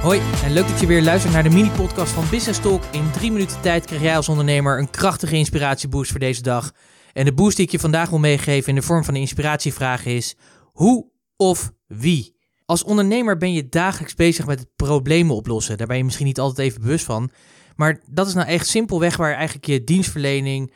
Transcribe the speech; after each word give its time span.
Hoi 0.00 0.20
en 0.44 0.52
leuk 0.52 0.68
dat 0.68 0.80
je 0.80 0.86
weer 0.86 1.02
luistert 1.02 1.32
naar 1.32 1.42
de 1.42 1.50
mini-podcast 1.50 2.12
van 2.12 2.24
Business 2.30 2.60
Talk. 2.60 2.84
In 2.92 3.10
drie 3.10 3.32
minuten 3.32 3.60
tijd 3.60 3.84
krijg 3.84 4.02
jij 4.02 4.16
als 4.16 4.28
ondernemer 4.28 4.78
een 4.78 4.90
krachtige 4.90 5.36
inspiratieboost 5.36 6.10
voor 6.10 6.20
deze 6.20 6.42
dag. 6.42 6.72
En 7.12 7.24
de 7.24 7.32
boost 7.32 7.56
die 7.56 7.64
ik 7.64 7.70
je 7.70 7.78
vandaag 7.78 8.10
wil 8.10 8.18
meegeven 8.18 8.68
in 8.68 8.74
de 8.74 8.82
vorm 8.82 9.04
van 9.04 9.14
een 9.14 9.20
inspiratievraag 9.20 10.04
is: 10.04 10.36
hoe 10.62 11.10
of 11.36 11.72
wie? 11.86 12.36
Als 12.64 12.84
ondernemer 12.84 13.36
ben 13.36 13.52
je 13.52 13.68
dagelijks 13.68 14.14
bezig 14.14 14.46
met 14.46 14.58
het 14.58 14.68
problemen 14.76 15.36
oplossen. 15.36 15.78
Daar 15.78 15.86
ben 15.86 15.96
je 15.96 16.04
misschien 16.04 16.26
niet 16.26 16.40
altijd 16.40 16.68
even 16.68 16.80
bewust 16.80 17.04
van. 17.04 17.30
Maar 17.76 18.00
dat 18.06 18.26
is 18.26 18.34
nou 18.34 18.48
echt 18.48 18.66
simpelweg 18.66 19.16
waar 19.16 19.34
eigenlijk 19.34 19.66
je 19.66 19.84
dienstverlening 19.84 20.72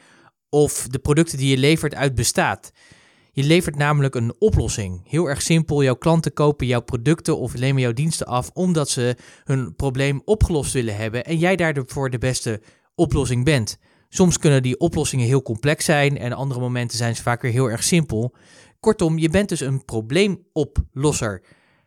of 0.48 0.86
de 0.90 0.98
producten 0.98 1.38
die 1.38 1.50
je 1.50 1.58
levert 1.58 1.94
uit 1.94 2.14
bestaat. 2.14 2.72
Je 3.36 3.42
levert 3.42 3.76
namelijk 3.76 4.14
een 4.14 4.34
oplossing. 4.38 5.00
Heel 5.04 5.28
erg 5.28 5.42
simpel, 5.42 5.82
jouw 5.82 5.94
klanten 5.94 6.32
kopen 6.32 6.66
jouw 6.66 6.80
producten 6.80 7.38
of 7.38 7.54
nemen 7.54 7.82
jouw 7.82 7.92
diensten 7.92 8.26
af 8.26 8.50
omdat 8.52 8.88
ze 8.88 9.16
hun 9.44 9.74
probleem 9.74 10.22
opgelost 10.24 10.72
willen 10.72 10.96
hebben 10.96 11.24
en 11.24 11.38
jij 11.38 11.56
daarvoor 11.56 12.10
de 12.10 12.18
beste 12.18 12.60
oplossing 12.94 13.44
bent. 13.44 13.78
Soms 14.08 14.38
kunnen 14.38 14.62
die 14.62 14.78
oplossingen 14.78 15.26
heel 15.26 15.42
complex 15.42 15.84
zijn 15.84 16.18
en 16.18 16.32
andere 16.32 16.60
momenten 16.60 16.98
zijn 16.98 17.16
ze 17.16 17.22
vaak 17.22 17.42
weer 17.42 17.52
heel 17.52 17.70
erg 17.70 17.82
simpel. 17.82 18.34
Kortom, 18.80 19.18
je 19.18 19.28
bent 19.28 19.48
dus 19.48 19.60
een 19.60 19.84
probleemoplosser. 19.84 21.42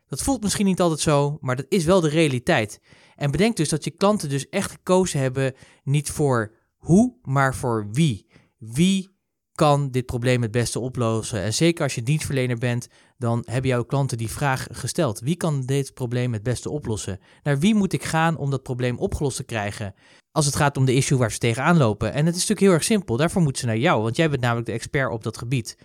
Dat 0.08 0.22
voelt 0.22 0.44
misschien 0.44 0.66
niet 0.66 0.82
altijd 0.82 1.00
zo, 1.00 1.38
maar 1.42 1.56
dat 1.56 1.66
is 1.70 1.86
wel 1.86 2.02
de 2.02 2.10
realiteit. 2.10 2.82
En 3.16 3.32
bedenk 3.32 3.56
dus 3.56 3.70
dat 3.70 3.84
je 3.84 3.92
klanten 3.92 4.30
dus 4.30 4.50
echt 4.50 4.72
gekozen 4.72 5.20
hebben 5.20 5.54
niet 5.84 6.10
voor 6.10 6.54
hoe, 6.76 7.16
maar 7.22 7.56
voor 7.56 7.88
wie. 7.92 8.28
Wie 8.58 9.16
kan 9.58 9.92
dit 9.92 10.06
probleem 10.06 10.42
het 10.42 10.52
beste 10.52 10.80
oplossen? 10.80 11.42
En 11.42 11.54
zeker 11.54 11.84
als 11.84 11.96
je 11.96 12.04
dienstverlener 12.04 12.58
bent, 12.58 12.88
dan 13.18 13.44
hebben 13.46 13.70
jouw 13.70 13.84
klanten 13.84 14.18
die 14.18 14.30
vraag 14.30 14.68
gesteld. 14.72 15.20
Wie 15.20 15.36
kan 15.36 15.62
dit 15.62 15.94
probleem 15.94 16.34
het 16.34 16.44
beste 16.44 16.70
oplossen? 16.70 17.20
Naar 17.44 17.60
wie 17.60 17.76
moet 17.76 17.94
ik 17.94 18.04
gaan 18.04 18.38
om 18.38 18.50
dat 18.50 18.64
probleem 18.64 18.98
opgelost 18.98 19.38
te 19.38 19.44
krijgen? 19.44 19.94
Als 20.32 20.46
het 20.46 20.56
gaat 20.56 20.78
om 20.78 20.86
de 20.86 20.94
issue 20.94 21.18
waar 21.18 21.32
ze 21.32 21.38
tegenaan 21.38 21.78
lopen. 21.78 22.14
En 22.14 22.26
het 22.26 22.36
is 22.36 22.42
natuurlijk 22.42 22.60
heel 22.60 22.72
erg 22.72 22.84
simpel. 22.84 23.18
Daarvoor 23.18 23.42
moeten 23.42 23.62
ze 23.62 23.68
naar 23.68 23.78
jou, 23.78 24.02
want 24.02 24.16
jij 24.16 24.30
bent 24.30 24.42
namelijk 24.42 24.66
de 24.68 24.74
expert 24.74 25.12
op 25.12 25.24
dat 25.24 25.38
gebied. 25.38 25.78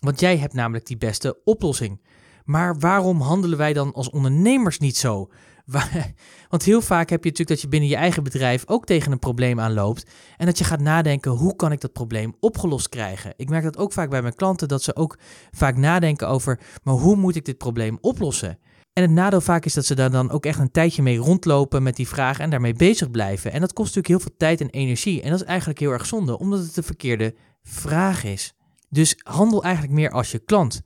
Want 0.00 0.20
jij 0.20 0.36
hebt 0.36 0.54
namelijk 0.54 0.86
die 0.86 0.96
beste 0.96 1.40
oplossing. 1.44 2.00
Maar 2.44 2.78
waarom 2.78 3.20
handelen 3.20 3.58
wij 3.58 3.72
dan 3.72 3.92
als 3.92 4.10
ondernemers 4.10 4.78
niet 4.78 4.96
zo? 4.96 5.30
Want 6.50 6.64
heel 6.64 6.80
vaak 6.80 7.10
heb 7.10 7.24
je 7.24 7.30
natuurlijk 7.30 7.48
dat 7.48 7.60
je 7.60 7.68
binnen 7.68 7.88
je 7.88 7.96
eigen 7.96 8.22
bedrijf 8.22 8.62
ook 8.66 8.86
tegen 8.86 9.12
een 9.12 9.18
probleem 9.18 9.60
aanloopt. 9.60 10.10
En 10.36 10.46
dat 10.46 10.58
je 10.58 10.64
gaat 10.64 10.80
nadenken, 10.80 11.30
hoe 11.30 11.56
kan 11.56 11.72
ik 11.72 11.80
dat 11.80 11.92
probleem 11.92 12.34
opgelost 12.40 12.88
krijgen? 12.88 13.32
Ik 13.36 13.48
merk 13.48 13.64
dat 13.64 13.78
ook 13.78 13.92
vaak 13.92 14.10
bij 14.10 14.22
mijn 14.22 14.34
klanten, 14.34 14.68
dat 14.68 14.82
ze 14.82 14.96
ook 14.96 15.18
vaak 15.50 15.76
nadenken 15.76 16.28
over, 16.28 16.60
maar 16.82 16.94
hoe 16.94 17.16
moet 17.16 17.36
ik 17.36 17.44
dit 17.44 17.58
probleem 17.58 17.98
oplossen? 18.00 18.58
En 18.92 19.02
het 19.02 19.10
nadeel 19.10 19.40
vaak 19.40 19.64
is 19.64 19.74
dat 19.74 19.86
ze 19.86 19.94
daar 19.94 20.10
dan 20.10 20.30
ook 20.30 20.46
echt 20.46 20.58
een 20.58 20.70
tijdje 20.70 21.02
mee 21.02 21.18
rondlopen 21.18 21.82
met 21.82 21.96
die 21.96 22.08
vraag 22.08 22.38
en 22.38 22.50
daarmee 22.50 22.74
bezig 22.74 23.10
blijven. 23.10 23.52
En 23.52 23.60
dat 23.60 23.72
kost 23.72 23.94
natuurlijk 23.94 24.22
heel 24.22 24.28
veel 24.28 24.36
tijd 24.38 24.60
en 24.60 24.70
energie. 24.70 25.22
En 25.22 25.30
dat 25.30 25.40
is 25.40 25.46
eigenlijk 25.46 25.78
heel 25.78 25.90
erg 25.90 26.06
zonde, 26.06 26.38
omdat 26.38 26.58
het 26.58 26.74
de 26.74 26.82
verkeerde 26.82 27.34
vraag 27.62 28.24
is. 28.24 28.54
Dus 28.88 29.20
handel 29.22 29.62
eigenlijk 29.62 29.94
meer 29.94 30.10
als 30.10 30.30
je 30.30 30.38
klant. 30.38 30.82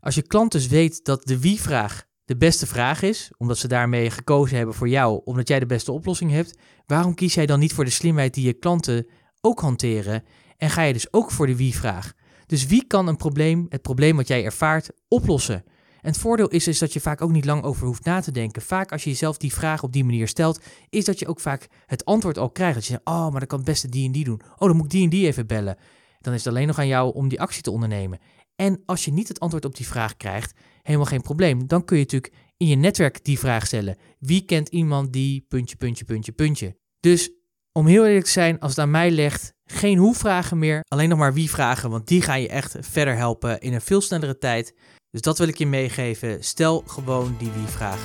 Als 0.00 0.14
je 0.14 0.22
klant 0.22 0.52
dus 0.52 0.66
weet 0.66 1.04
dat 1.04 1.26
de 1.26 1.40
wie-vraag 1.40 2.07
de 2.28 2.36
beste 2.36 2.66
vraag 2.66 3.02
is, 3.02 3.30
omdat 3.36 3.58
ze 3.58 3.68
daarmee 3.68 4.10
gekozen 4.10 4.56
hebben 4.56 4.74
voor 4.74 4.88
jou, 4.88 5.20
omdat 5.24 5.48
jij 5.48 5.60
de 5.60 5.66
beste 5.66 5.92
oplossing 5.92 6.30
hebt, 6.30 6.58
waarom 6.86 7.14
kies 7.14 7.34
jij 7.34 7.46
dan 7.46 7.58
niet 7.58 7.72
voor 7.72 7.84
de 7.84 7.90
slimheid 7.90 8.34
die 8.34 8.46
je 8.46 8.52
klanten 8.52 9.06
ook 9.40 9.60
hanteren 9.60 10.24
en 10.56 10.70
ga 10.70 10.82
je 10.82 10.92
dus 10.92 11.12
ook 11.12 11.30
voor 11.30 11.46
de 11.46 11.56
wie-vraag? 11.56 12.12
Dus 12.46 12.66
wie 12.66 12.84
kan 12.86 13.06
een 13.06 13.16
probleem, 13.16 13.66
het 13.68 13.82
probleem 13.82 14.16
wat 14.16 14.28
jij 14.28 14.44
ervaart, 14.44 14.90
oplossen? 15.08 15.64
En 16.00 16.10
het 16.10 16.18
voordeel 16.18 16.48
is, 16.48 16.66
is 16.66 16.78
dat 16.78 16.92
je 16.92 17.00
vaak 17.00 17.22
ook 17.22 17.30
niet 17.30 17.44
lang 17.44 17.62
over 17.62 17.86
hoeft 17.86 18.04
na 18.04 18.20
te 18.20 18.32
denken. 18.32 18.62
Vaak 18.62 18.92
als 18.92 19.04
je 19.04 19.10
jezelf 19.10 19.36
die 19.36 19.52
vraag 19.52 19.82
op 19.82 19.92
die 19.92 20.04
manier 20.04 20.28
stelt, 20.28 20.60
is 20.90 21.04
dat 21.04 21.18
je 21.18 21.26
ook 21.26 21.40
vaak 21.40 21.68
het 21.86 22.04
antwoord 22.04 22.38
al 22.38 22.50
krijgt. 22.50 22.74
Dat 22.74 22.86
je 22.86 22.92
zegt, 22.92 23.06
oh, 23.06 23.30
maar 23.30 23.38
dan 23.38 23.48
kan 23.48 23.58
het 23.58 23.68
beste 23.68 23.88
die 23.88 24.06
en 24.06 24.12
die 24.12 24.24
doen. 24.24 24.40
Oh, 24.58 24.68
dan 24.68 24.76
moet 24.76 24.84
ik 24.84 24.90
die 24.90 25.04
en 25.04 25.10
die 25.10 25.26
even 25.26 25.46
bellen. 25.46 25.76
Dan 26.20 26.32
is 26.32 26.44
het 26.44 26.54
alleen 26.54 26.66
nog 26.66 26.78
aan 26.78 26.86
jou 26.86 27.14
om 27.14 27.28
die 27.28 27.40
actie 27.40 27.62
te 27.62 27.70
ondernemen. 27.70 28.18
En 28.60 28.82
als 28.86 29.04
je 29.04 29.12
niet 29.12 29.28
het 29.28 29.40
antwoord 29.40 29.64
op 29.64 29.76
die 29.76 29.86
vraag 29.86 30.16
krijgt, 30.16 30.52
helemaal 30.82 31.06
geen 31.06 31.22
probleem. 31.22 31.66
Dan 31.66 31.84
kun 31.84 31.96
je 31.96 32.02
natuurlijk 32.02 32.34
in 32.56 32.66
je 32.66 32.76
netwerk 32.76 33.24
die 33.24 33.38
vraag 33.38 33.66
stellen. 33.66 33.96
Wie 34.18 34.44
kent 34.44 34.68
iemand 34.68 35.12
die 35.12 35.44
puntje, 35.48 35.76
puntje, 35.76 36.04
puntje, 36.04 36.32
puntje? 36.32 36.76
Dus 37.00 37.30
om 37.72 37.86
heel 37.86 38.06
eerlijk 38.06 38.24
te 38.24 38.30
zijn, 38.30 38.58
als 38.58 38.70
het 38.70 38.80
aan 38.80 38.90
mij 38.90 39.10
legt, 39.10 39.52
geen 39.64 39.98
hoe-vragen 39.98 40.58
meer, 40.58 40.80
alleen 40.88 41.08
nog 41.08 41.18
maar 41.18 41.34
wie-vragen, 41.34 41.90
want 41.90 42.06
die 42.06 42.22
gaan 42.22 42.40
je 42.40 42.48
echt 42.48 42.76
verder 42.80 43.16
helpen 43.16 43.60
in 43.60 43.72
een 43.72 43.80
veel 43.80 44.00
snellere 44.00 44.38
tijd. 44.38 44.74
Dus 45.10 45.20
dat 45.20 45.38
wil 45.38 45.48
ik 45.48 45.58
je 45.58 45.66
meegeven. 45.66 46.44
Stel 46.44 46.82
gewoon 46.86 47.36
die 47.38 47.50
wie-vraag. 47.50 48.04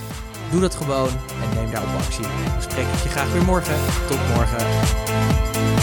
Doe 0.51 0.61
dat 0.61 0.75
gewoon 0.75 1.09
en 1.09 1.55
neem 1.55 1.71
daarop 1.71 2.01
actie. 2.01 2.25
Dan 2.51 2.61
spreek 2.61 2.85
je 2.85 3.09
graag 3.09 3.31
weer 3.31 3.43
morgen. 3.43 3.75
Tot 4.07 4.27
morgen. 4.35 5.82